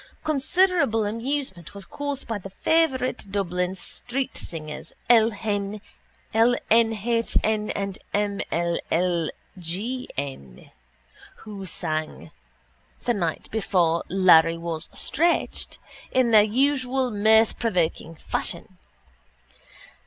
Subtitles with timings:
[0.23, 5.79] Considerable amusement was caused by the favourite Dublin streetsingers L n
[6.33, 9.29] h n and M ll
[9.59, 10.71] g n
[11.45, 12.31] who sang
[13.03, 15.77] The Night before Larry was stretched
[16.09, 18.79] in their usual mirth provoking fashion.